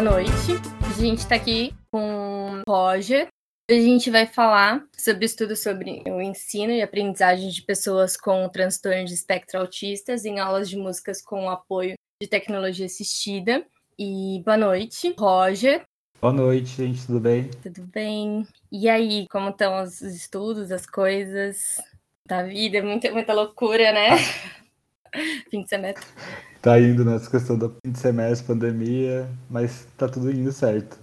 [0.00, 0.52] boa noite.
[0.86, 3.26] A gente está aqui com o Roger.
[3.68, 9.04] A gente vai falar sobre estudo sobre o ensino e aprendizagem de pessoas com transtorno
[9.04, 13.66] de espectro autistas em aulas de músicas com apoio de tecnologia assistida.
[13.98, 15.82] E boa noite, Roger.
[16.20, 17.50] Boa noite, gente, tudo bem?
[17.60, 18.46] Tudo bem.
[18.70, 21.82] E aí, como estão os estudos, as coisas
[22.24, 22.80] da vida?
[22.84, 24.10] Muita, muita loucura, né?
[25.50, 26.06] Fim de semestre.
[26.60, 30.98] Tá indo nessa questão do fim de semestre, pandemia, mas tá tudo indo certo.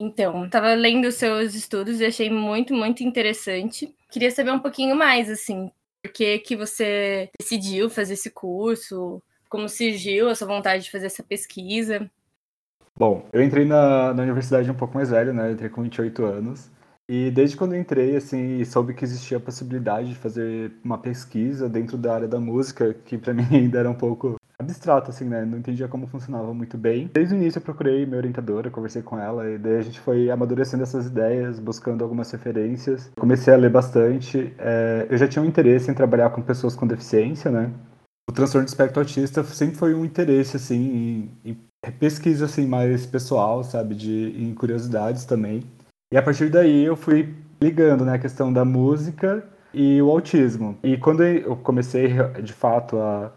[0.00, 3.94] Então, tava lendo os seus estudos e achei muito, muito interessante.
[4.10, 5.70] Queria saber um pouquinho mais, assim,
[6.02, 9.22] por que que você decidiu fazer esse curso?
[9.48, 12.10] Como surgiu a sua vontade de fazer essa pesquisa?
[12.98, 15.48] Bom, eu entrei na, na universidade um pouco mais velho, né?
[15.48, 16.70] Eu entrei com 28 anos.
[17.08, 21.98] E desde quando entrei, assim, soube que existia a possibilidade de fazer uma pesquisa dentro
[21.98, 25.44] da área da música, que para mim ainda era um pouco abstrato, assim, né?
[25.44, 27.10] Não entendia como funcionava muito bem.
[27.12, 30.30] Desde o início eu procurei minha orientadora, conversei com ela, e daí a gente foi
[30.30, 33.10] amadurecendo essas ideias, buscando algumas referências.
[33.18, 34.54] Comecei a ler bastante.
[34.58, 37.70] É, eu já tinha um interesse em trabalhar com pessoas com deficiência, né?
[38.30, 43.04] O transtorno de espectro autista sempre foi um interesse, assim, em, em pesquisa, assim, mais
[43.04, 43.94] pessoal, sabe?
[43.96, 45.64] De, em curiosidades também.
[46.12, 50.78] E a partir daí eu fui ligando, né, a questão da música e o autismo.
[50.82, 52.08] E quando eu comecei,
[52.42, 53.32] de fato, a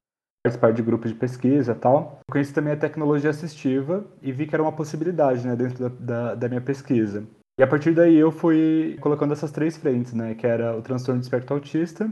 [0.45, 2.19] participar de grupos de pesquisa e tal.
[2.27, 5.95] Eu conheci também a tecnologia assistiva e vi que era uma possibilidade né, dentro da,
[5.99, 7.25] da, da, minha pesquisa.
[7.59, 11.19] E a partir daí eu fui colocando essas três frentes, né, que era o transtorno
[11.19, 12.11] de espectro autista,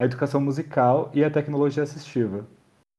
[0.00, 2.44] a educação musical e a tecnologia assistiva.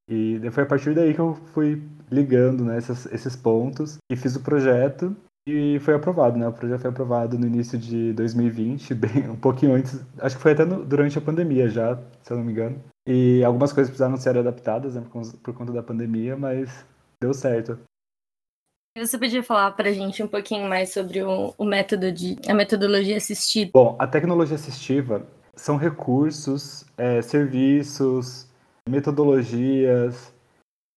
[0.10, 4.36] E foi a partir daí que eu fui ligando né, esses, esses pontos e fiz
[4.36, 5.14] o projeto
[5.46, 6.48] e foi aprovado, né?
[6.48, 10.54] O projeto foi aprovado no início de 2020, bem, um pouquinho antes, acho que foi
[10.54, 12.82] até no, durante a pandemia já, se eu não me engano.
[13.08, 16.86] E algumas coisas precisaram ser adaptadas né, por, por conta da pandemia, mas
[17.22, 17.78] deu certo.
[18.98, 22.54] Você podia falar para a gente um pouquinho mais sobre o, o, método de a
[22.54, 23.72] metodologia assistida?
[23.74, 25.26] Bom, a tecnologia assistiva
[25.56, 28.48] são recursos, é, serviços,
[28.88, 30.32] metodologias,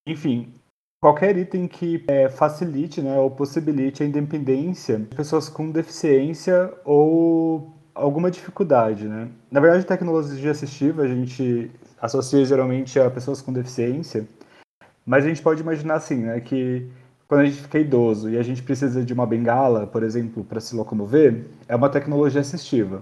[0.07, 0.53] enfim,
[0.99, 7.73] qualquer item que é, facilite né, ou possibilite a independência de pessoas com deficiência ou
[7.93, 9.07] alguma dificuldade.
[9.07, 9.29] Né?
[9.51, 11.71] Na verdade, tecnologia assistiva a gente
[12.01, 14.27] associa geralmente a pessoas com deficiência,
[15.05, 16.87] mas a gente pode imaginar assim, né, que
[17.27, 20.59] quando a gente fica idoso e a gente precisa de uma bengala, por exemplo, para
[20.59, 23.01] se locomover, é uma tecnologia assistiva.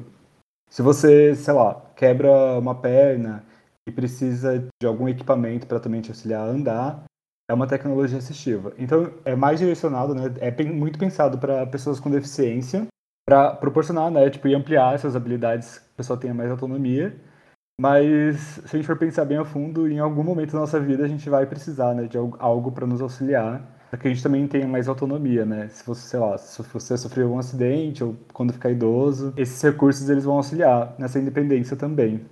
[0.70, 3.44] Se você, sei lá, quebra uma perna
[3.88, 7.04] e precisa de algum equipamento para também te auxiliar a andar,
[7.50, 8.74] é uma tecnologia assistiva.
[8.78, 12.88] Então, é mais direcionado, né, é muito pensado para pessoas com deficiência,
[13.28, 17.16] para proporcionar, né, tipo, e ampliar essas habilidades, que a pessoa tenha mais autonomia.
[17.80, 21.04] Mas, se a gente for pensar bem a fundo, em algum momento da nossa vida
[21.04, 24.48] a gente vai precisar, né, de algo para nos auxiliar, para que a gente também
[24.48, 25.68] tenha mais autonomia, né?
[25.70, 30.10] Se você, sei lá, se você sofreu um acidente ou quando ficar idoso, esses recursos
[30.10, 32.26] eles vão auxiliar nessa independência também.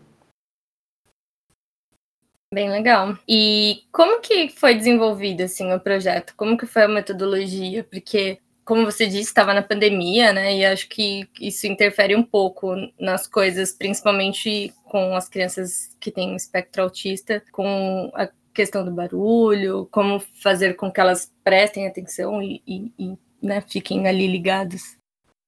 [2.54, 3.18] Bem legal.
[3.28, 6.36] E como que foi desenvolvido assim o projeto?
[6.38, 7.84] Como que foi a metodologia?
[7.84, 10.56] Porque como você disse, estava na pandemia, né?
[10.56, 16.36] E acho que isso interfere um pouco nas coisas, principalmente com as crianças que têm
[16.36, 22.62] espectro autista, com a questão do barulho, como fazer com que elas prestem atenção e,
[22.68, 24.96] e, e né, fiquem ali ligadas.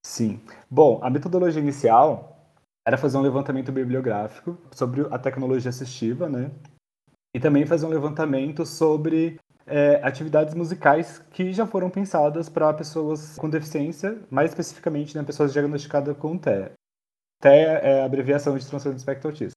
[0.04, 0.42] Sim.
[0.70, 2.52] Bom, a metodologia inicial
[2.84, 6.50] era fazer um levantamento bibliográfico sobre a tecnologia assistiva, né?
[7.36, 9.38] E também fazer um levantamento sobre
[9.68, 15.52] é, atividades musicais que já foram pensadas para pessoas com deficiência, mais especificamente né, pessoas
[15.52, 16.72] diagnosticadas com TEA.
[17.42, 19.52] TEA é a abreviação de transtorno de espectro autista.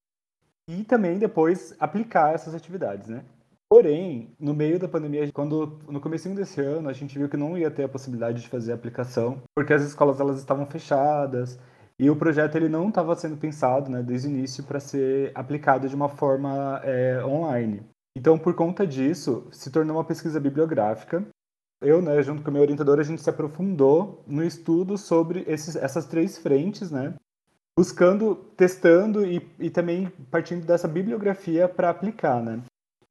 [0.68, 3.22] E também depois aplicar essas atividades, né?
[3.70, 7.56] Porém, no meio da pandemia, quando no começo desse ano, a gente viu que não
[7.56, 11.60] ia ter a possibilidade de fazer a aplicação, porque as escolas elas estavam fechadas,
[11.98, 15.88] e o projeto ele não estava sendo pensado né, desde o início para ser aplicado
[15.88, 17.82] de uma forma é, online.
[18.16, 21.26] Então, por conta disso, se tornou uma pesquisa bibliográfica.
[21.80, 25.74] Eu, né, junto com a minha orientadora, a gente se aprofundou no estudo sobre esses,
[25.76, 27.14] essas três frentes, né,
[27.76, 32.42] buscando, testando e, e também partindo dessa bibliografia para aplicar.
[32.42, 32.60] Né.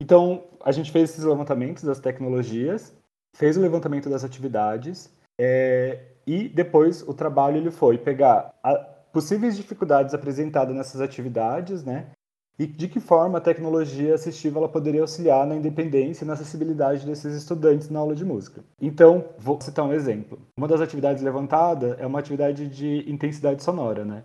[0.02, 2.94] Então, a gente fez esses levantamentos das tecnologias,
[3.36, 5.10] fez o levantamento das atividades,
[5.40, 8.54] é, e depois o trabalho ele foi pegar
[9.14, 12.08] possíveis dificuldades apresentadas nessas atividades, né?
[12.60, 17.06] E de que forma a tecnologia assistiva ela poderia auxiliar na independência e na acessibilidade
[17.06, 18.64] desses estudantes na aula de música.
[18.82, 20.40] Então, vou citar um exemplo.
[20.58, 24.24] Uma das atividades levantada é uma atividade de intensidade sonora, né?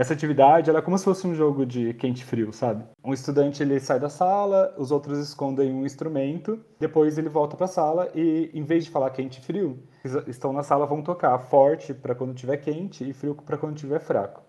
[0.00, 2.86] Essa atividade é como se fosse um jogo de quente frio, sabe?
[3.04, 7.66] Um estudante ele sai da sala, os outros escondem um instrumento, depois ele volta para
[7.66, 9.78] a sala e, em vez de falar quente e frio,
[10.26, 14.00] estão na sala vão tocar forte para quando tiver quente e frio para quando tiver
[14.00, 14.42] fraco.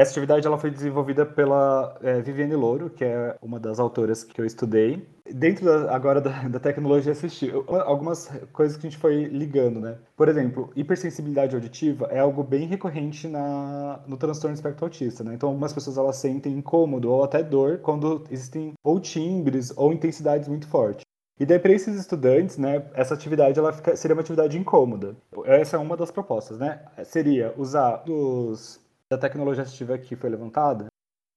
[0.00, 4.40] Essa atividade ela foi desenvolvida pela é, Viviane Louro, que é uma das autoras que
[4.40, 5.04] eu estudei.
[5.28, 9.98] Dentro da, agora da, da, tecnologia assistiva, algumas coisas que a gente foi ligando, né?
[10.16, 15.34] Por exemplo, hipersensibilidade auditiva é algo bem recorrente na, no transtorno espectro autista, né?
[15.34, 20.46] Então, algumas pessoas elas sentem incômodo ou até dor quando existem ou timbres ou intensidades
[20.46, 21.04] muito fortes.
[21.40, 25.16] E daí, para esses estudantes, né, essa atividade ela fica, seria uma atividade incômoda.
[25.44, 26.82] Essa é uma das propostas, né?
[27.04, 30.86] Seria usar os da tecnologia assistiva que foi levantada,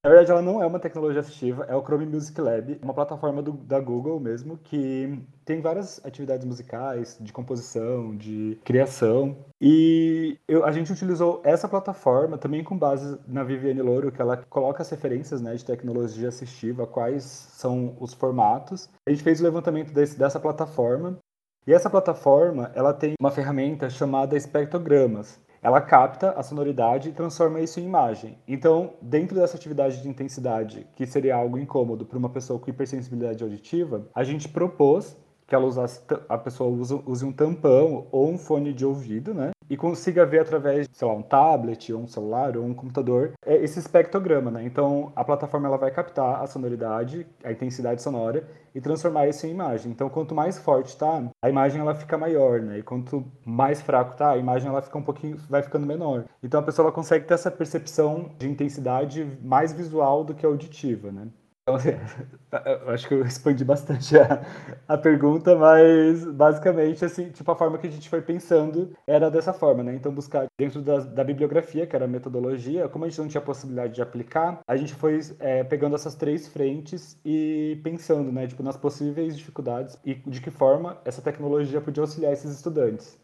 [0.04, 3.40] na verdade ela não é uma tecnologia assistiva, é o Chrome Music Lab, uma plataforma
[3.40, 9.38] do, da Google mesmo, que tem várias atividades musicais, de composição, de criação.
[9.62, 14.38] E eu, a gente utilizou essa plataforma também com base na Viviane Louro, que ela
[14.38, 18.90] coloca as referências né, de tecnologia assistiva, quais são os formatos.
[19.08, 21.20] A gente fez o levantamento desse, dessa plataforma
[21.68, 27.60] e essa plataforma, ela tem uma ferramenta chamada espectrogramas, ela capta a sonoridade e transforma
[27.60, 28.38] isso em imagem.
[28.48, 33.44] Então, dentro dessa atividade de intensidade, que seria algo incômodo para uma pessoa com hipersensibilidade
[33.44, 35.16] auditiva, a gente propôs
[35.46, 39.52] que ela usasse, a pessoa use, use um tampão ou um fone de ouvido, né?
[39.72, 43.56] E consiga ver através, sei lá, um tablet, ou um celular, ou um computador, é,
[43.64, 44.66] esse espectrograma, né?
[44.66, 48.46] Então, a plataforma ela vai captar a sonoridade, a intensidade sonora
[48.76, 49.90] e transformar isso em imagem.
[49.90, 52.80] Então, quanto mais forte tá, a imagem ela fica maior, né?
[52.80, 56.26] E quanto mais fraco tá, a imagem ela fica um pouquinho, vai ficando menor.
[56.44, 61.14] Então, a pessoa ela consegue ter essa percepção de intensidade mais visual do que auditiva,
[61.14, 61.30] né?
[61.64, 61.78] Então,
[62.66, 64.44] eu acho que eu expandi bastante a,
[64.88, 69.54] a pergunta, mas basicamente, assim, tipo, a forma que a gente foi pensando era dessa
[69.54, 69.94] forma, né?
[69.94, 73.42] Então, buscar dentro da, da bibliografia, que era a metodologia, como a gente não tinha
[73.42, 78.64] possibilidade de aplicar, a gente foi é, pegando essas três frentes e pensando, né, tipo,
[78.64, 83.20] nas possíveis dificuldades e de que forma essa tecnologia podia auxiliar esses estudantes.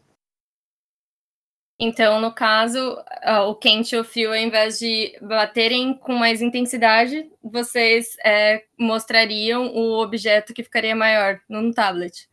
[1.80, 2.98] Então, no caso,
[3.46, 9.68] o quente e o frio, ao invés de baterem com mais intensidade, vocês é, mostrariam
[9.68, 12.28] o objeto que ficaria maior num tablet.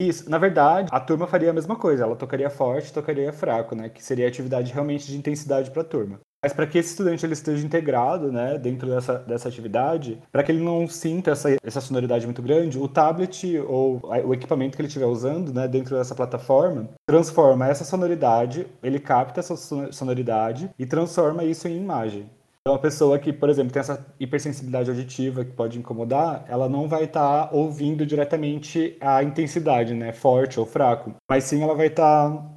[0.00, 3.88] Isso, na verdade, a turma faria a mesma coisa, ela tocaria forte, tocaria fraco, né?
[3.88, 6.20] Que seria atividade realmente de intensidade para a turma.
[6.44, 10.52] Mas para que esse estudante ele esteja integrado né, dentro dessa, dessa atividade, para que
[10.52, 14.88] ele não sinta essa, essa sonoridade muito grande, o tablet ou o equipamento que ele
[14.88, 19.56] estiver usando né, dentro dessa plataforma transforma essa sonoridade, ele capta essa
[19.90, 22.28] sonoridade e transforma isso em imagem.
[22.60, 26.88] Então, a pessoa que, por exemplo, tem essa hipersensibilidade auditiva que pode incomodar, ela não
[26.88, 31.86] vai estar tá ouvindo diretamente a intensidade, né, forte ou fraco, mas sim ela vai
[31.86, 32.53] estar tá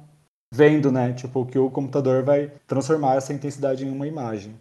[0.52, 1.12] vendo, né?
[1.12, 4.54] Tipo, que o computador vai transformar essa intensidade em uma imagem.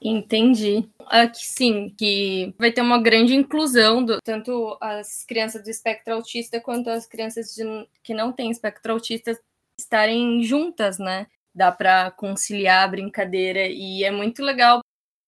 [0.00, 0.88] Entendi.
[1.06, 6.60] Aqui sim, que vai ter uma grande inclusão do tanto as crianças do espectro autista
[6.60, 7.64] quanto as crianças de,
[8.02, 9.36] que não têm espectro autista
[9.78, 11.26] estarem juntas, né?
[11.54, 14.80] Dá para conciliar a brincadeira e é muito legal.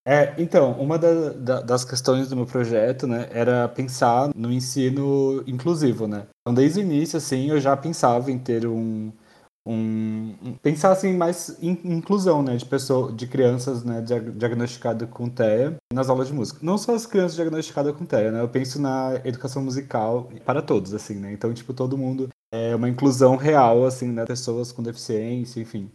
[0.07, 5.45] É, então, uma da, da, das questões do meu projeto, né, era pensar no ensino
[5.47, 6.27] inclusivo, né?
[6.41, 9.13] Então, desde o início, assim, eu já pensava em ter um,
[9.67, 15.77] um, pensar assim mais em inclusão né de pessoas de crianças né diagnosticadas com TEA
[15.93, 16.61] nas aulas de música.
[16.63, 20.95] Não só as crianças diagnosticadas com TEA né eu penso na educação musical para todos
[20.95, 21.33] assim né.
[21.33, 25.91] Então tipo todo mundo é uma inclusão real assim né pessoas com deficiência enfim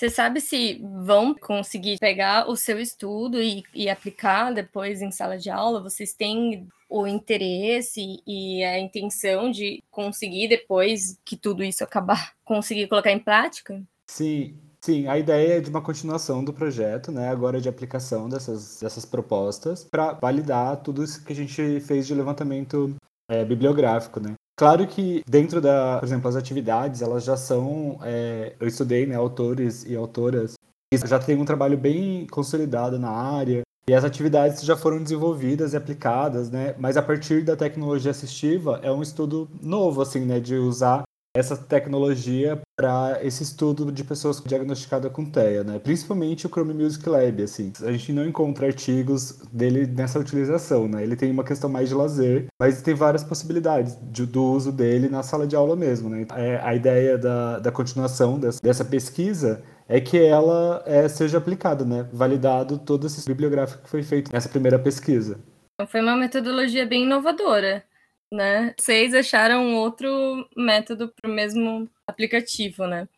[0.00, 5.36] você sabe se vão conseguir pegar o seu estudo e, e, aplicar depois em sala
[5.36, 5.82] de aula?
[5.82, 12.88] Vocês têm o interesse e a intenção de conseguir depois que tudo isso acabar, conseguir
[12.88, 13.82] colocar em prática?
[14.10, 17.28] Sim, Sim, a ideia é de uma continuação do projeto, né?
[17.28, 22.14] Agora de aplicação dessas, dessas propostas, para validar tudo isso que a gente fez de
[22.14, 22.96] levantamento
[23.30, 24.32] é, bibliográfico, né?
[24.60, 29.14] Claro que dentro da, por exemplo, as atividades, elas já são, é, eu estudei, né,
[29.14, 30.52] autores e autoras,
[30.92, 35.72] e já tem um trabalho bem consolidado na área, e as atividades já foram desenvolvidas
[35.72, 40.38] e aplicadas, né, mas a partir da tecnologia assistiva é um estudo novo, assim, né,
[40.38, 41.04] de usar
[41.36, 45.78] essa tecnologia para esse estudo de pessoas diagnosticadas com TEA, né?
[45.78, 47.72] Principalmente o Chrome Music Lab, assim.
[47.82, 51.02] A gente não encontra artigos dele nessa utilização, né?
[51.02, 55.08] Ele tem uma questão mais de lazer, mas tem várias possibilidades de, do uso dele
[55.08, 56.26] na sala de aula mesmo, né?
[56.34, 61.84] É, a ideia da, da continuação dessa, dessa pesquisa é que ela é, seja aplicada,
[61.84, 62.08] né?
[62.12, 65.38] Validado todo esse bibliográfico que foi feito nessa primeira pesquisa.
[65.74, 67.84] Então, foi uma metodologia bem inovadora
[68.32, 68.74] né?
[68.78, 73.08] Vocês acharam outro método para o mesmo aplicativo, né?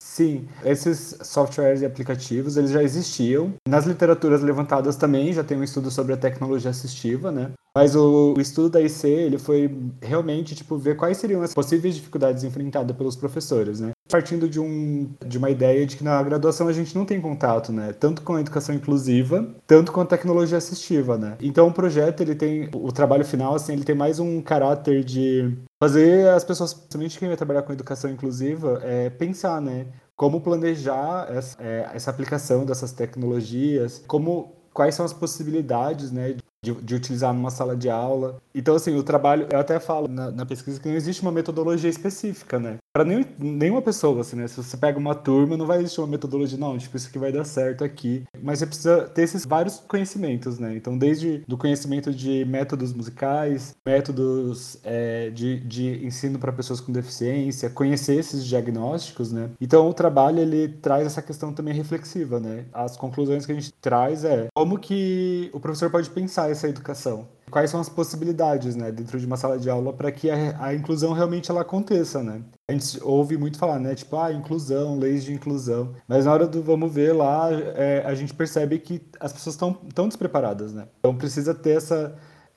[0.00, 3.54] Sim, esses softwares e aplicativos, eles já existiam.
[3.68, 7.50] Nas literaturas levantadas também já tem um estudo sobre a tecnologia assistiva, né?
[7.74, 9.70] Mas o, o, estudo da IC, ele foi
[10.00, 13.90] realmente, tipo, ver quais seriam as possíveis dificuldades enfrentadas pelos professores, né?
[14.08, 17.72] Partindo de, um, de uma ideia de que na graduação a gente não tem contato,
[17.72, 17.92] né?
[17.92, 21.36] Tanto com a educação inclusiva, tanto com a tecnologia assistiva, né?
[21.40, 25.56] Então o projeto, ele tem, o trabalho final, assim, ele tem mais um caráter de
[25.82, 29.86] fazer as pessoas, principalmente quem vai trabalhar com educação inclusiva, é, pensar, né?
[30.16, 36.72] Como planejar essa, é, essa aplicação dessas tecnologias, como quais são as possibilidades, né, de,
[36.72, 38.36] de, utilizar numa sala de aula.
[38.54, 41.90] Então, assim, o trabalho, eu até falo na, na pesquisa que não existe uma metodologia
[41.90, 42.78] específica, né?
[42.98, 44.48] Para nenhum, nenhuma pessoa, assim, né?
[44.48, 47.30] Se você pega uma turma, não vai existir uma metodologia, não, tipo, isso aqui vai
[47.30, 48.24] dar certo aqui.
[48.42, 50.74] Mas você precisa ter esses vários conhecimentos, né?
[50.74, 56.90] Então, desde do conhecimento de métodos musicais, métodos é, de, de ensino para pessoas com
[56.90, 59.48] deficiência, conhecer esses diagnósticos, né?
[59.60, 62.64] Então, o trabalho, ele traz essa questão também reflexiva, né?
[62.72, 67.28] As conclusões que a gente traz é como que o professor pode pensar essa educação?
[67.50, 70.74] Quais são as possibilidades, né, dentro de uma sala de aula para que a, a,
[70.74, 72.42] inclusão realmente ela aconteça, né?
[72.68, 76.46] A gente ouve muito falar, né, tipo, ah, inclusão, leis de inclusão, mas na hora
[76.46, 80.86] do vamos ver lá, é, a gente percebe que as pessoas estão tão despreparadas, né?
[80.98, 82.14] Então precisa ter essa,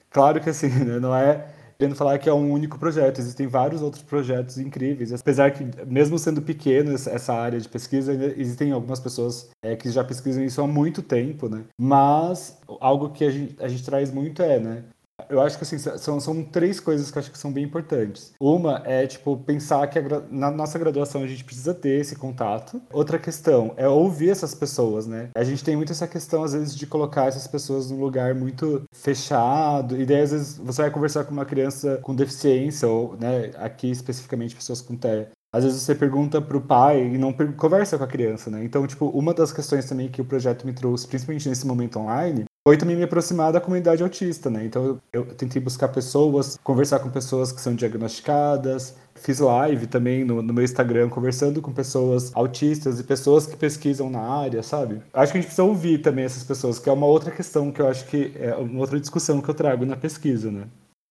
[0.10, 1.48] claro que assim, né, não é
[1.82, 3.20] querendo falar que é um único projeto.
[3.20, 5.12] Existem vários outros projetos incríveis.
[5.12, 10.04] Apesar que, mesmo sendo pequeno essa área de pesquisa, existem algumas pessoas é, que já
[10.04, 11.64] pesquisam isso há muito tempo, né?
[11.80, 14.84] Mas algo que a gente, a gente traz muito é, né?
[15.30, 18.34] Eu acho que assim, são, são três coisas que eu acho que são bem importantes.
[18.40, 22.82] Uma é, tipo, pensar que a, na nossa graduação a gente precisa ter esse contato.
[22.92, 25.30] Outra questão é ouvir essas pessoas, né?
[25.36, 28.84] A gente tem muito essa questão, às vezes, de colocar essas pessoas num lugar muito
[28.94, 30.00] fechado.
[30.00, 33.90] E daí, às vezes, você vai conversar com uma criança com deficiência, ou, né, aqui
[33.90, 35.30] especificamente pessoas com TEA.
[35.54, 38.64] Às vezes você pergunta pro pai e não conversa com a criança, né?
[38.64, 42.46] Então, tipo, uma das questões também que o projeto me trouxe, principalmente nesse momento online,
[42.64, 44.64] foi também me aproximar da comunidade autista, né?
[44.66, 50.42] Então eu, tentei buscar pessoas, conversar com pessoas que são diagnosticadas, fiz live também no,
[50.44, 55.02] no, meu Instagram conversando com pessoas autistas e pessoas que pesquisam na área, sabe?
[55.12, 57.82] Acho que a gente precisa ouvir também essas pessoas, que é uma outra questão que
[57.82, 60.66] eu acho que é uma outra discussão que eu trago na pesquisa, né?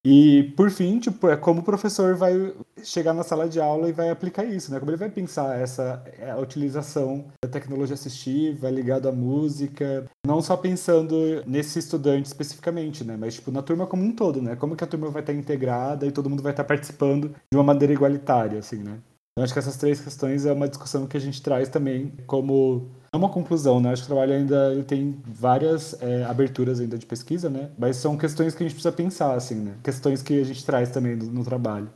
[0.04, 3.92] E, por fim, tipo, é como o professor vai chegar na sala de aula e
[3.92, 4.78] vai aplicar isso, né?
[4.78, 10.56] Como ele vai pensar essa a utilização da tecnologia assistiva ligada à música, não só
[10.56, 13.16] pensando nesse estudante especificamente, né?
[13.18, 14.56] Mas, tipo, na turma como um todo, né?
[14.56, 17.64] Como que a turma vai estar integrada e todo mundo vai estar participando de uma
[17.64, 18.98] maneira igualitária, assim, né?
[19.36, 22.90] Eu acho que essas três questões é uma discussão que a gente traz também como
[23.12, 23.92] é uma conclusão, né?
[23.92, 27.70] Acho que o trabalho ainda tem várias é, aberturas ainda de pesquisa, né?
[27.76, 29.76] Mas são questões que a gente precisa pensar, assim, né?
[29.82, 31.92] Questões que a gente traz também no, no trabalho.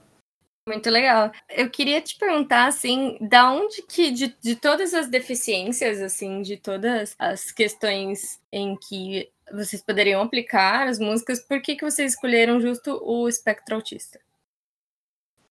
[0.67, 1.31] Muito legal.
[1.51, 6.57] Eu queria te perguntar, assim, da onde que, de, de todas as deficiências, assim, de
[6.57, 12.61] todas as questões em que vocês poderiam aplicar as músicas, por que, que vocês escolheram
[12.61, 14.19] justo o espectro autista?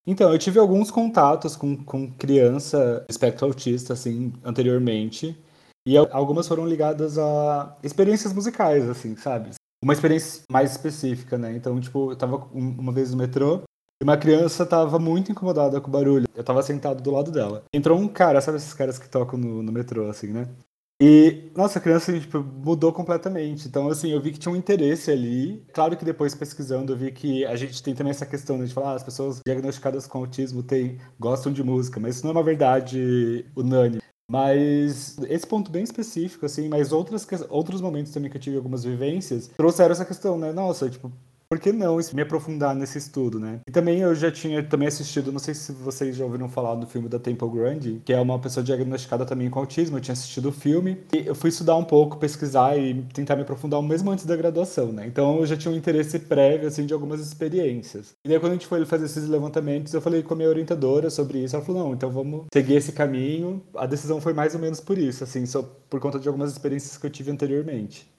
[0.06, 5.38] Então, eu tive alguns contatos com, com criança espectro autista, assim, anteriormente.
[5.86, 9.52] E algumas foram ligadas a experiências musicais, assim, sabe?
[9.84, 11.56] Uma experiência mais específica, né?
[11.56, 13.62] Então, tipo, eu tava uma vez no metrô
[14.02, 16.26] e uma criança tava muito incomodada com o barulho.
[16.34, 17.64] Eu tava sentado do lado dela.
[17.74, 20.48] Entrou um cara, sabe esses caras que tocam no, no metrô, assim, né?
[21.02, 23.68] E, nossa, a criança tipo, mudou completamente.
[23.68, 25.66] Então, assim, eu vi que tinha um interesse ali.
[25.74, 28.74] Claro que depois pesquisando, eu vi que a gente tem também essa questão né, de
[28.74, 32.38] falar, ah, as pessoas diagnosticadas com autismo têm, gostam de música, mas isso não é
[32.38, 34.02] uma verdade unânime.
[34.34, 38.84] Mas esse ponto bem específico, assim, mas outras, outros momentos também que eu tive algumas
[38.84, 40.52] vivências, trouxeram essa questão, né?
[40.52, 41.12] Nossa, tipo,
[41.54, 43.60] por que não me aprofundar nesse estudo, né?
[43.68, 46.88] E também eu já tinha também assistido, não sei se vocês já ouviram falar do
[46.88, 50.50] filme da Temple Grande, que é uma pessoa diagnosticada também com autismo, eu tinha assistido
[50.50, 54.26] o filme, e eu fui estudar um pouco, pesquisar e tentar me aprofundar mesmo antes
[54.26, 55.06] da graduação, né?
[55.06, 58.16] Então eu já tinha um interesse prévio, assim, de algumas experiências.
[58.26, 61.12] E daí quando a gente foi fazer esses levantamentos, eu falei com a minha orientadora
[61.12, 63.62] sobre isso, ela falou, não, então vamos seguir esse caminho.
[63.76, 66.98] A decisão foi mais ou menos por isso, assim, só por conta de algumas experiências
[66.98, 68.12] que eu tive anteriormente.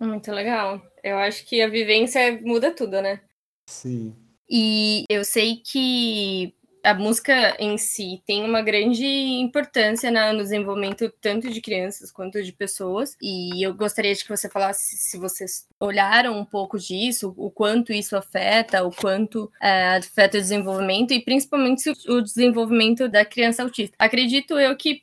[0.00, 0.80] Muito legal.
[1.02, 3.20] Eu acho que a vivência muda tudo, né?
[3.66, 4.14] Sim.
[4.48, 11.50] E eu sei que a música em si tem uma grande importância no desenvolvimento tanto
[11.50, 13.16] de crianças quanto de pessoas.
[13.20, 17.92] E eu gostaria de que você falasse se vocês olharam um pouco disso, o quanto
[17.92, 23.94] isso afeta, o quanto é, afeta o desenvolvimento e principalmente o desenvolvimento da criança autista.
[23.98, 25.02] Acredito eu que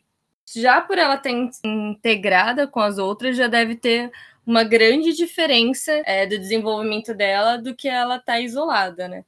[0.56, 1.32] já por ela estar
[1.64, 4.12] integrada com as outras, já deve ter
[4.46, 9.24] uma grande diferença é, do desenvolvimento dela do que ela tá isolada, né?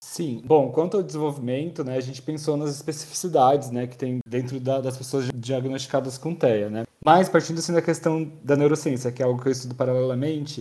[0.00, 0.42] Sim.
[0.44, 4.80] Bom, quanto ao desenvolvimento, né, a gente pensou nas especificidades, né, que tem dentro da,
[4.80, 6.82] das pessoas diagnosticadas com TEA, né.
[7.04, 10.60] Mas partindo assim da questão da neurociência, que é algo que eu estudo paralelamente,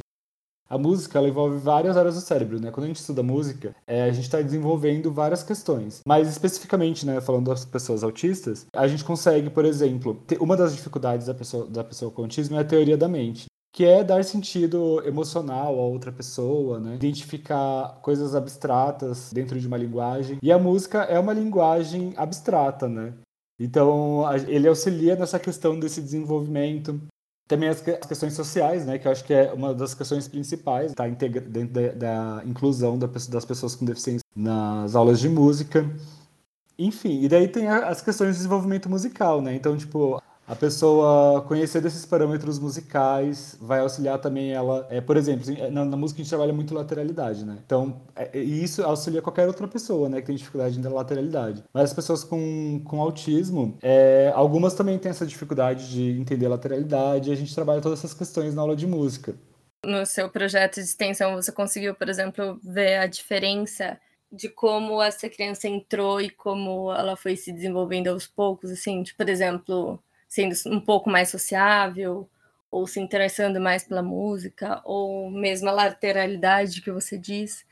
[0.70, 2.72] a música ela envolve várias áreas do cérebro, né?
[2.72, 6.00] Quando a gente estuda música, é, a gente está desenvolvendo várias questões.
[6.08, 11.28] Mas especificamente, né, falando das pessoas autistas, a gente consegue, por exemplo, uma das dificuldades
[11.28, 15.02] da pessoa, da pessoa com autismo é a teoria da mente que é dar sentido
[15.06, 16.96] emocional a outra pessoa, né?
[16.96, 20.38] Identificar coisas abstratas dentro de uma linguagem.
[20.42, 23.14] E a música é uma linguagem abstrata, né?
[23.60, 27.00] Então, ele auxilia nessa questão desse desenvolvimento.
[27.48, 28.98] Também as, questões sociais, né?
[28.98, 31.08] Que eu acho que é uma das questões principais, tá?
[31.08, 31.92] Dentro da,
[32.40, 35.90] da inclusão das pessoas com deficiência nas aulas de música.
[36.78, 39.56] Enfim, e daí tem as questões de desenvolvimento musical, né?
[39.56, 44.86] Então, tipo, a pessoa conhecer desses parâmetros musicais vai auxiliar também ela.
[44.90, 47.58] É, por exemplo, na, na, música a gente trabalha muito lateralidade, né?
[47.66, 51.64] Então, é, e isso auxilia qualquer outra pessoa, né, que tem dificuldade na lateralidade.
[51.74, 57.30] Mas as pessoas com, com autismo, é, algumas também têm essa dificuldade de entender lateralidade
[57.30, 59.34] e a gente trabalha todas essas questões na aula de música.
[59.86, 63.98] No seu projeto de extensão, você conseguiu, por exemplo, ver a diferença
[64.30, 69.18] de como essa criança entrou e como ela foi se desenvolvendo aos poucos, assim, tipo,
[69.18, 69.98] por exemplo,
[70.32, 72.30] sendo um pouco mais sociável,
[72.72, 77.66] ou se interessando mais pela música, ou mesmo a lateralidade que você diz?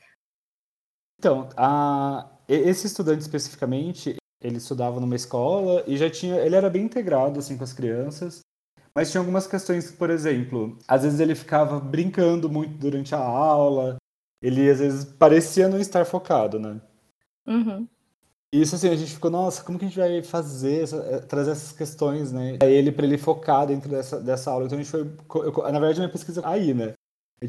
[1.18, 6.84] Então, a, esse estudante especificamente, ele estudava numa escola e já tinha, ele era bem
[6.84, 8.40] integrado assim com as crianças,
[8.94, 13.96] mas tinha algumas questões, por exemplo, às vezes ele ficava brincando muito durante a aula,
[14.42, 16.78] ele às vezes parecia não estar focado, né?
[17.46, 17.88] Uhum.
[18.52, 21.52] Isso assim, a gente ficou, nossa, como que a gente vai fazer, essa, eh, trazer
[21.52, 22.58] essas questões, né?
[22.60, 24.66] Aí ele, para ele focar dentro dessa, dessa aula.
[24.66, 26.94] Então a gente foi, eu, na verdade, minha pesquisa aí, né?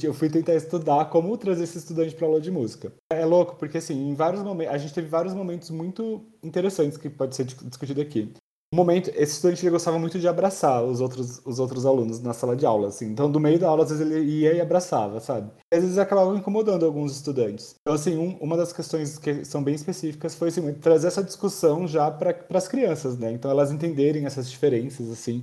[0.02, 2.94] Eu fui tentar estudar como trazer esse estudante para aula de música.
[3.12, 7.10] É louco, porque assim, em vários momentos, a gente teve vários momentos muito interessantes que
[7.10, 8.32] pode ser discutido aqui
[8.76, 12.56] momento, esse estudante ele gostava muito de abraçar os outros, os outros alunos na sala
[12.56, 13.08] de aula, assim.
[13.08, 15.52] Então, do meio da aula, às vezes ele ia e abraçava, sabe?
[15.74, 17.76] E, às vezes acabava incomodando alguns estudantes.
[17.82, 21.86] Então, assim, um, uma das questões que são bem específicas foi, assim, trazer essa discussão
[21.86, 23.32] já para as crianças, né?
[23.32, 25.42] Então, elas entenderem essas diferenças, assim.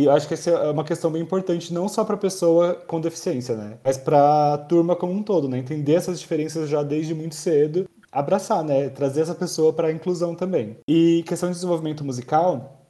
[0.00, 2.74] E eu acho que essa é uma questão bem importante, não só para a pessoa
[2.74, 3.78] com deficiência, né?
[3.84, 5.58] Mas para a turma como um todo, né?
[5.58, 8.88] Entender essas diferenças já desde muito cedo abraçar, né?
[8.88, 10.78] Trazer essa pessoa para a inclusão também.
[10.88, 12.80] E questão de desenvolvimento musical,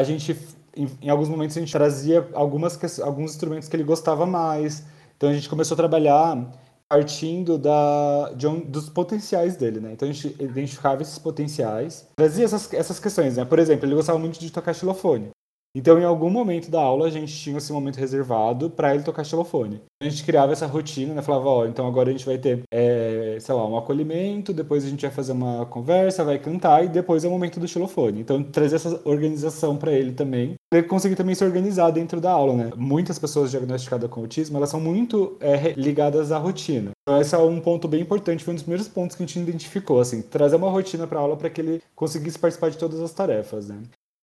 [0.00, 0.36] a gente,
[0.74, 4.84] em, em alguns momentos, a gente trazia algumas, alguns instrumentos que ele gostava mais.
[5.16, 6.50] Então a gente começou a trabalhar
[6.88, 9.92] partindo da, um, dos potenciais dele, né?
[9.92, 13.44] Então a gente identificava esses potenciais, trazia essas, essas questões, né?
[13.44, 15.30] Por exemplo, ele gostava muito de tocar xilofone.
[15.72, 19.22] Então, em algum momento da aula, a gente tinha esse momento reservado para ele tocar
[19.22, 19.80] xilofone.
[20.02, 21.22] A gente criava essa rotina, né?
[21.22, 24.88] Falava, ó, então agora a gente vai ter, é, sei lá, um acolhimento, depois a
[24.88, 28.20] gente vai fazer uma conversa, vai cantar e depois é o momento do xilofone.
[28.20, 32.54] Então, trazer essa organização para ele também, ele conseguir também se organizar dentro da aula,
[32.54, 32.70] né?
[32.76, 36.90] Muitas pessoas diagnosticadas com autismo, elas são muito é, ligadas à rotina.
[37.02, 39.38] Então, esse é um ponto bem importante, foi um dos primeiros pontos que a gente
[39.38, 43.00] identificou, assim, trazer uma rotina para a aula para que ele conseguisse participar de todas
[43.00, 43.76] as tarefas, né?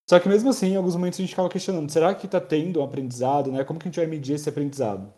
[0.09, 2.79] Só que mesmo assim, em alguns momentos a gente ficava questionando, será que está tendo
[2.79, 3.63] um aprendizado, né?
[3.65, 5.11] Como que a gente vai medir esse aprendizado?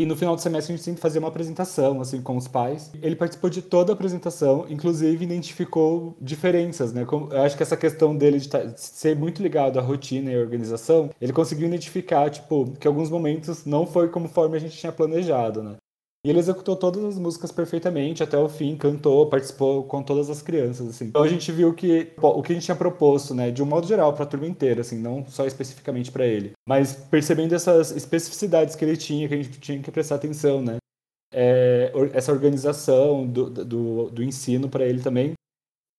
[0.00, 2.48] E no final do semestre a gente tem que fazer uma apresentação, assim, com os
[2.48, 2.90] pais.
[3.02, 7.02] Ele participou de toda a apresentação, inclusive identificou diferenças, né?
[7.02, 10.40] Eu acho que essa questão dele de tá, ser muito ligado à rotina e à
[10.40, 15.62] organização, ele conseguiu identificar, tipo, que alguns momentos não foi conforme a gente tinha planejado,
[15.62, 15.76] né?
[16.24, 20.40] E ele executou todas as músicas perfeitamente até o fim, cantou, participou com todas as
[20.40, 21.06] crianças, assim.
[21.06, 23.88] Então a gente viu que o que a gente tinha proposto, né, de um modo
[23.88, 28.76] geral para a turma inteira, assim, não só especificamente para ele, mas percebendo essas especificidades
[28.76, 30.76] que ele tinha, que a gente tinha que prestar atenção, né?
[31.34, 35.32] É, essa organização do, do, do ensino para ele também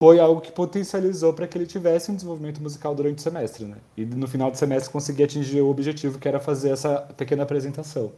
[0.02, 3.78] foi algo que potencializou para que ele tivesse um desenvolvimento musical durante o semestre, né?
[3.98, 8.14] E no final do semestre conseguir atingir o objetivo que era fazer essa pequena apresentação.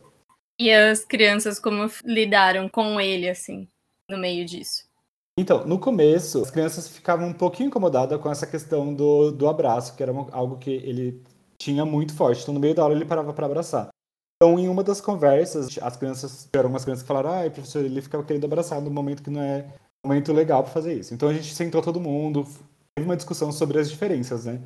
[0.60, 3.68] E as crianças como lidaram com ele, assim,
[4.10, 4.86] no meio disso?
[5.38, 9.96] Então, no começo, as crianças ficavam um pouquinho incomodadas com essa questão do, do abraço,
[9.96, 11.22] que era uma, algo que ele
[11.58, 12.42] tinha muito forte.
[12.42, 13.90] Então, no meio da aula, ele parava para abraçar.
[14.42, 18.02] Então, em uma das conversas, as crianças, tiveram umas crianças que falaram, ah, professor, ele
[18.02, 19.66] ficava querendo abraçar no momento que não é
[20.06, 21.14] um momento legal para fazer isso.
[21.14, 22.48] Então, a gente sentou todo mundo,
[22.96, 24.62] teve uma discussão sobre as diferenças, né?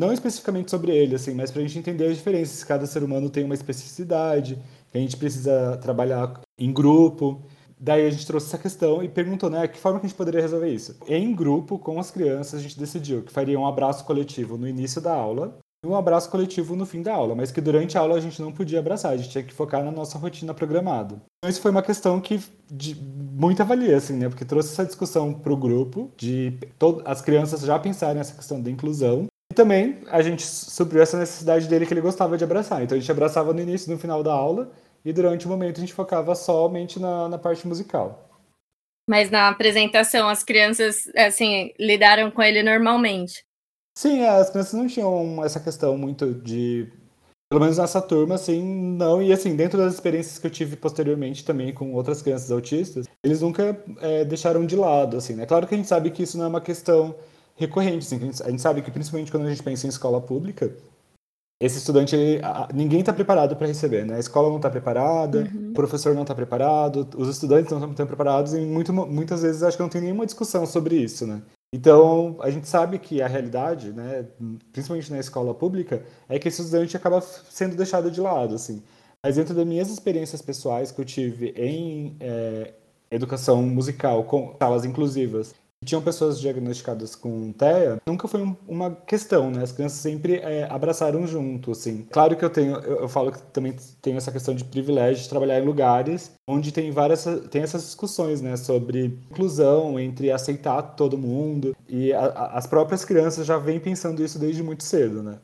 [0.00, 2.62] Não especificamente sobre ele, assim, mas para a gente entender as diferenças.
[2.62, 4.56] Cada ser humano tem uma especificidade,
[4.94, 7.42] a gente precisa trabalhar em grupo.
[7.80, 10.40] Daí a gente trouxe essa questão e perguntou, né, que forma que a gente poderia
[10.40, 10.96] resolver isso?
[11.06, 15.00] Em grupo, com as crianças, a gente decidiu que faria um abraço coletivo no início
[15.00, 18.16] da aula e um abraço coletivo no fim da aula, mas que durante a aula
[18.16, 21.16] a gente não podia abraçar, a gente tinha que focar na nossa rotina programada.
[21.38, 24.28] Então isso foi uma questão que de, muita valia, assim, né?
[24.28, 26.56] Porque trouxe essa discussão para o grupo, de
[27.04, 29.26] as crianças já pensarem nessa questão da inclusão.
[29.58, 32.80] Também a gente supriu essa necessidade dele que ele gostava de abraçar.
[32.80, 34.70] Então a gente abraçava no início e no final da aula,
[35.04, 38.40] e durante o momento a gente focava somente na, na parte musical.
[39.10, 43.44] Mas na apresentação, as crianças, assim, lidaram com ele normalmente.
[43.96, 46.86] Sim, é, as crianças não tinham essa questão muito de.
[47.50, 49.20] Pelo menos nessa turma, assim, não.
[49.20, 53.40] E assim, dentro das experiências que eu tive posteriormente também com outras crianças autistas, eles
[53.40, 55.46] nunca é, deixaram de lado, assim, né?
[55.46, 57.16] Claro que a gente sabe que isso não é uma questão
[57.58, 60.20] recorrente, assim, a gente, a gente sabe que principalmente quando a gente pensa em escola
[60.20, 60.72] pública,
[61.60, 62.40] esse estudante, ele,
[62.72, 64.14] ninguém está preparado para receber, né?
[64.14, 65.70] A escola não está preparada, uhum.
[65.70, 69.76] o professor não está preparado, os estudantes não estão preparados e muito, muitas vezes acho
[69.76, 71.42] que não tem nenhuma discussão sobre isso, né?
[71.74, 74.24] Então, a gente sabe que a realidade, né,
[74.72, 78.82] principalmente na escola pública, é que esse estudante acaba sendo deixado de lado, assim.
[79.22, 82.72] Mas dentro das minhas experiências pessoais que eu tive em é,
[83.10, 89.50] educação musical com salas inclusivas tinham pessoas diagnosticadas com TEA, nunca foi um, uma questão,
[89.50, 89.62] né?
[89.62, 92.06] As crianças sempre é, abraçaram junto, assim.
[92.10, 95.28] Claro que eu tenho, eu, eu, falo que também tenho essa questão de privilégio de
[95.28, 98.56] trabalhar em lugares onde tem várias, tem essas discussões, né?
[98.56, 101.76] Sobre inclusão, entre aceitar todo mundo.
[101.88, 105.38] E a, a, as próprias crianças já vêm pensando isso desde muito cedo, né?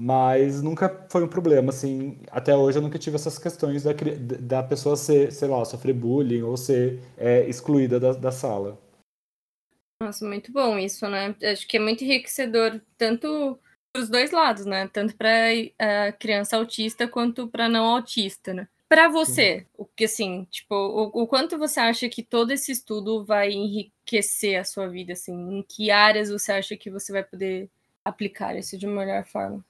[0.00, 3.90] Mas nunca foi um problema, assim, até hoje eu nunca tive essas questões da,
[4.38, 8.78] da pessoa ser, sei lá, sofrer bullying ou ser é, excluída da, da sala.
[10.00, 11.34] Nossa, muito bom isso, né?
[11.42, 13.58] Acho que é muito enriquecedor, tanto
[13.92, 14.88] para os dois lados, né?
[14.92, 15.28] Tanto para
[15.78, 18.68] a criança autista quanto para não autista, né?
[18.88, 19.66] Para você, Sim.
[19.76, 24.58] o que assim, tipo, o, o, quanto você acha que todo esse estudo vai enriquecer
[24.58, 25.34] a sua vida, assim?
[25.58, 27.68] Em que áreas você acha que você vai poder
[28.02, 29.62] aplicar isso de melhor forma?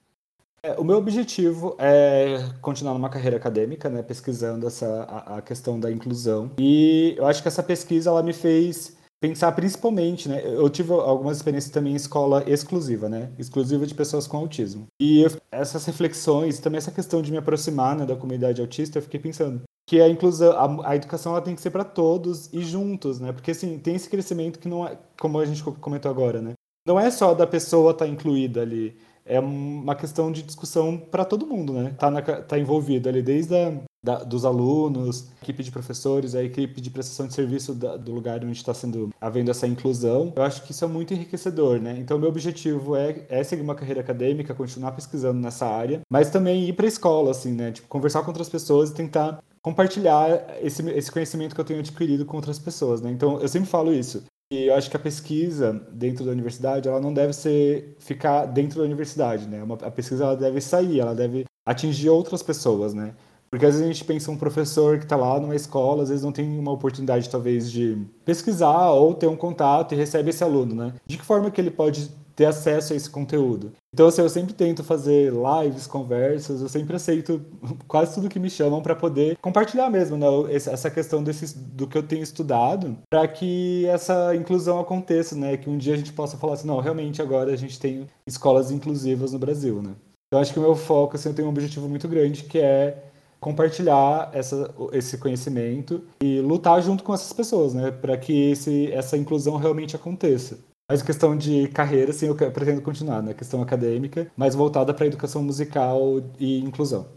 [0.61, 5.79] É, o meu objetivo é continuar numa carreira acadêmica, né, pesquisando essa a, a, questão
[5.79, 6.51] da inclusão.
[6.59, 10.41] E eu acho que essa pesquisa ela me fez pensar principalmente, né?
[10.45, 13.31] Eu tive algumas experiências também em escola exclusiva, né?
[13.37, 14.87] Exclusiva de pessoas com autismo.
[14.99, 19.03] E eu, essas reflexões, também essa questão de me aproximar né, da comunidade autista, eu
[19.03, 22.61] fiquei pensando que a inclusão, a, a educação ela tem que ser para todos e
[22.61, 23.31] juntos, né?
[23.31, 26.53] Porque assim, tem esse crescimento que não é, como a gente comentou agora, né?
[26.85, 31.25] Não é só da pessoa estar tá incluída ali, é uma questão de discussão para
[31.25, 31.95] todo mundo, né?
[31.97, 36.79] Tá, na, tá envolvido ali desde a, da, dos alunos, equipe de professores, a equipe
[36.79, 40.33] de prestação de serviço da, do lugar onde está sendo havendo essa inclusão.
[40.35, 41.97] Eu acho que isso é muito enriquecedor, né?
[41.99, 46.67] Então, meu objetivo é, é seguir uma carreira acadêmica, continuar pesquisando nessa área, mas também
[46.67, 47.71] ir para a escola, assim, né?
[47.71, 52.25] Tipo, conversar com outras pessoas e tentar compartilhar esse, esse conhecimento que eu tenho adquirido
[52.25, 53.11] com outras pessoas, né?
[53.11, 54.23] Então, eu sempre falo isso.
[54.51, 58.79] E eu acho que a pesquisa dentro da universidade, ela não deve ser ficar dentro
[58.79, 59.61] da universidade, né?
[59.61, 63.13] Uma, a pesquisa ela deve sair, ela deve atingir outras pessoas, né?
[63.49, 66.23] Porque às vezes a gente pensa um professor que está lá numa escola, às vezes
[66.23, 70.75] não tem uma oportunidade, talvez, de pesquisar ou ter um contato e recebe esse aluno,
[70.75, 70.93] né?
[71.05, 73.73] De que forma que ele pode ter acesso a esse conteúdo?
[73.93, 77.41] Então, assim, eu sempre tento fazer lives, conversas, eu sempre aceito
[77.85, 80.27] quase tudo que me chamam para poder compartilhar mesmo, né?
[80.53, 85.57] Essa questão desse, do que eu tenho estudado, para que essa inclusão aconteça, né?
[85.57, 88.69] Que um dia a gente possa falar assim, não, realmente agora a gente tem escolas
[88.71, 89.95] inclusivas no Brasil, né?
[90.27, 93.08] Então, acho que o meu foco, assim, eu tenho um objetivo muito grande, que é
[93.39, 99.17] compartilhar essa, esse conhecimento e lutar junto com essas pessoas, né, para que esse, essa
[99.17, 100.59] inclusão realmente aconteça.
[100.89, 105.43] Mas questão de carreira, sim, eu pretendo continuar, né, questão acadêmica, mas voltada para educação
[105.43, 107.07] musical e inclusão.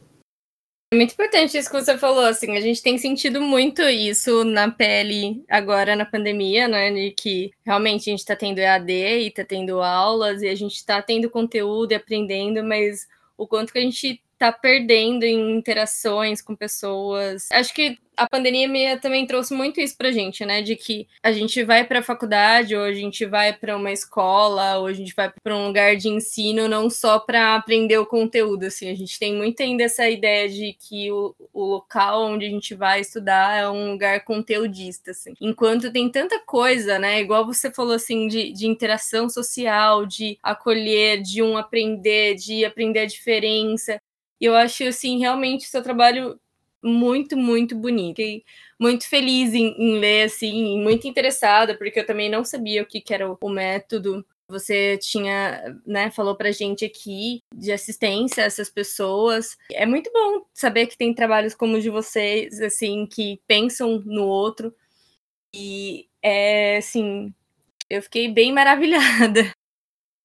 [0.92, 4.70] É muito importante isso que você falou, assim, a gente tem sentido muito isso na
[4.70, 9.42] pele agora na pandemia, né, de que realmente a gente está tendo EAD e está
[9.42, 13.08] tendo aulas e a gente está tendo conteúdo e aprendendo, mas
[13.38, 17.46] o quanto que a gente tá perdendo em interações com pessoas.
[17.52, 20.60] Acho que a pandemia também trouxe muito isso pra gente, né?
[20.62, 24.86] De que a gente vai pra faculdade, ou a gente vai para uma escola, ou
[24.86, 28.90] a gente vai para um lugar de ensino, não só para aprender o conteúdo, assim.
[28.90, 32.74] A gente tem muito ainda essa ideia de que o, o local onde a gente
[32.74, 35.34] vai estudar é um lugar conteudista, assim.
[35.40, 37.20] Enquanto tem tanta coisa, né?
[37.20, 43.00] Igual você falou, assim, de, de interação social, de acolher, de um aprender, de aprender
[43.00, 44.00] a diferença.
[44.42, 46.36] E eu acho, assim, realmente o seu trabalho
[46.82, 48.16] muito, muito bonito.
[48.16, 48.44] Fiquei
[48.76, 53.00] muito feliz em, em, ler, assim, muito interessada, porque eu também não sabia o que,
[53.00, 54.26] que era o, o método.
[54.48, 59.56] Você tinha, né, falou pra gente aqui de assistência a essas pessoas.
[59.70, 64.24] É muito bom saber que tem trabalhos como o de vocês, assim, que pensam no
[64.26, 64.74] outro.
[65.54, 67.32] E é, assim,
[67.88, 69.52] eu fiquei bem maravilhada.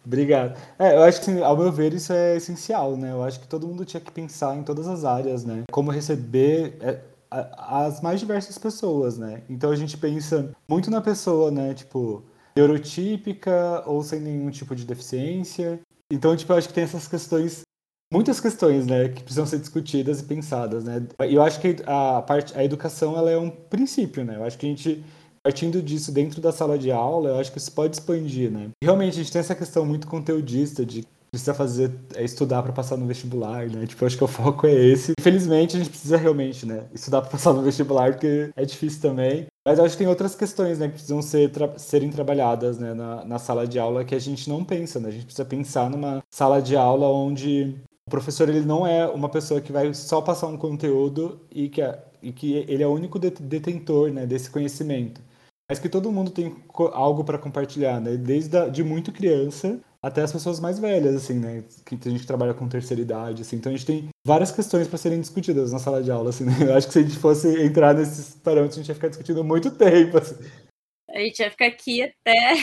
[0.07, 0.57] Obrigado.
[0.79, 3.11] É, eu acho que, ao meu ver, isso é essencial, né?
[3.11, 5.63] Eu acho que todo mundo tinha que pensar em todas as áreas, né?
[5.69, 9.43] Como receber é, as mais diversas pessoas, né?
[9.49, 11.73] Então a gente pensa muito na pessoa, né?
[11.73, 12.23] Tipo,
[12.55, 15.79] neurotípica ou sem nenhum tipo de deficiência.
[16.09, 17.63] Então, tipo, eu acho que tem essas questões,
[18.11, 21.05] muitas questões, né, que precisam ser discutidas e pensadas, né?
[21.27, 24.37] E eu acho que a parte, a educação, ela é um princípio, né?
[24.37, 25.03] Eu acho que a gente
[25.47, 28.67] partindo disso dentro da sala de aula, eu acho que isso pode expandir, né?
[28.83, 32.97] Realmente a gente tem essa questão muito conteudista de precisa fazer é estudar para passar
[32.97, 33.85] no vestibular, né?
[33.85, 35.13] Tipo, acho que o foco é esse.
[35.17, 39.45] Infelizmente, a gente precisa realmente, né, estudar para passar no vestibular, porque é difícil também.
[39.65, 43.23] Mas acho que tem outras questões, né, que precisam ser tra serem trabalhadas, né, na,
[43.23, 45.07] na sala de aula que a gente não pensa, né?
[45.07, 47.73] A gente precisa pensar numa sala de aula onde
[48.05, 51.81] o professor ele não é uma pessoa que vai só passar um conteúdo e que,
[51.81, 55.21] é, e que ele é o único detentor, né, desse conhecimento
[55.69, 56.55] mas que todo mundo tem
[56.93, 58.15] algo para compartilhar, né?
[58.15, 61.63] Desde a, de muito criança até as pessoas mais velhas, assim, né?
[61.85, 63.57] Que a gente trabalha com terceira idade, assim.
[63.57, 66.45] Então a gente tem várias questões para serem discutidas na sala de aula, assim.
[66.45, 66.53] Né?
[66.61, 69.43] Eu acho que se a gente fosse entrar nesses parâmetros, a gente ia ficar discutindo
[69.43, 70.35] muito tempo, assim.
[71.09, 72.53] A gente ia ficar aqui até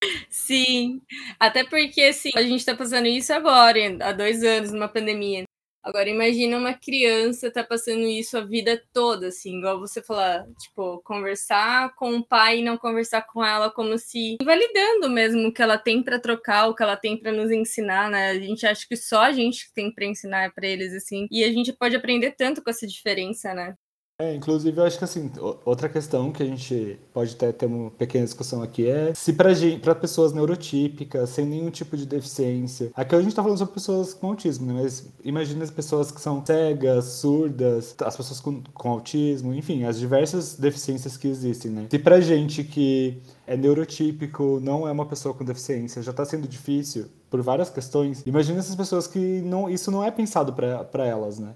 [0.30, 1.00] Sim,
[1.40, 5.42] até porque assim, a gente está passando isso agora, há dois anos, numa pandemia.
[5.82, 11.00] Agora, imagina uma criança tá passando isso a vida toda, assim, igual você falar, tipo,
[11.02, 15.62] conversar com o pai e não conversar com ela, como se invalidando mesmo o que
[15.62, 18.30] ela tem para trocar, o que ela tem para nos ensinar, né?
[18.30, 21.52] A gente acha que só a gente tem para ensinar para eles, assim, e a
[21.52, 23.74] gente pode aprender tanto com essa diferença, né?
[24.20, 25.30] É, inclusive, eu acho que assim,
[25.64, 29.94] outra questão que a gente pode até ter uma pequena discussão aqui é se para
[29.94, 32.90] pessoas neurotípicas, sem nenhum tipo de deficiência.
[32.96, 34.82] Aqui a gente tá falando sobre pessoas com autismo, né?
[34.82, 39.96] Mas imagina as pessoas que são cegas, surdas, as pessoas com, com autismo, enfim, as
[40.00, 41.86] diversas deficiências que existem, né?
[41.88, 46.48] Se pra gente que é neurotípico, não é uma pessoa com deficiência, já tá sendo
[46.48, 51.38] difícil por várias questões, imagina essas pessoas que não, isso não é pensado para elas,
[51.38, 51.54] né?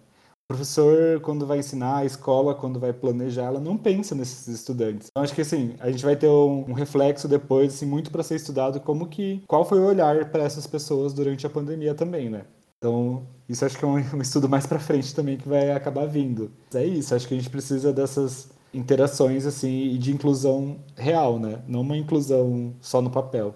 [0.53, 5.09] Professor, quando vai ensinar, a escola, quando vai planejar, ela não pensa nesses estudantes.
[5.11, 8.37] Então, acho que assim, a gente vai ter um, reflexo depois, assim, muito para ser
[8.37, 12.45] estudado como que, qual foi o olhar para essas pessoas durante a pandemia também, né?
[12.79, 16.07] Então, isso acho que é um, um estudo mais para frente também que vai acabar
[16.07, 16.51] vindo.
[16.75, 21.63] É isso, acho que a gente precisa dessas interações, assim, e de inclusão real, né?
[21.67, 23.55] Não uma inclusão só no papel.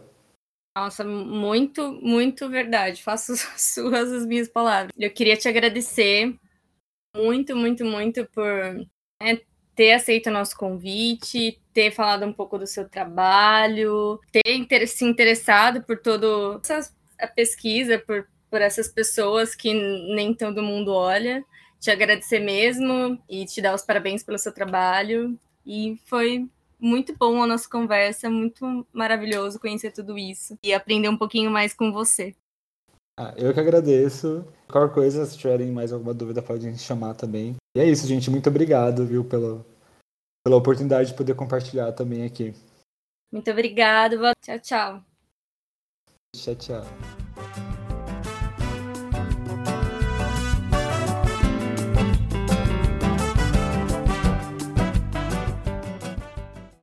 [0.77, 3.03] Nossa, muito, muito verdade.
[3.03, 4.93] Faço suas as minhas palavras.
[4.99, 6.39] Eu queria te agradecer
[7.17, 8.47] muito, muito, muito por
[9.21, 9.41] né,
[9.75, 15.83] ter aceito o nosso convite, ter falado um pouco do seu trabalho, ter se interessado
[15.83, 16.61] por toda
[17.19, 19.75] a pesquisa, por, por essas pessoas que
[20.15, 21.45] nem todo mundo olha.
[21.79, 25.39] Te agradecer mesmo e te dar os parabéns pelo seu trabalho.
[25.65, 26.49] E foi
[26.79, 31.75] muito bom a nossa conversa, muito maravilhoso conhecer tudo isso e aprender um pouquinho mais
[31.75, 32.35] com você.
[33.19, 34.45] Ah, eu que agradeço.
[34.69, 37.57] Qualquer coisa, se tiverem mais alguma dúvida, podem chamar também.
[37.77, 38.31] E é isso, gente.
[38.31, 39.65] Muito obrigado, viu, pela,
[40.45, 42.55] pela oportunidade de poder compartilhar também aqui.
[43.33, 44.19] Muito obrigado.
[44.43, 45.05] Tchau, tchau.
[46.35, 47.26] Tchau, tchau.